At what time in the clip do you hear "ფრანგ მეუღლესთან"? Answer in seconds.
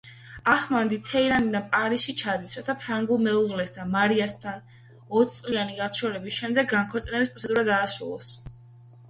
2.85-3.91